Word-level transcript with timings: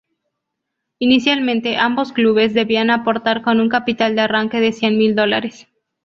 Inicialmente 0.97 1.77
ambos 1.77 2.11
clubes 2.11 2.55
debían 2.55 2.89
aportar 2.89 3.43
con 3.43 3.59
un 3.59 3.69
capital 3.69 4.15
de 4.15 4.21
arranque 4.21 4.59
de 4.59 4.71
cien 4.73 4.97
mil 4.97 5.15
dólares. 5.15 5.67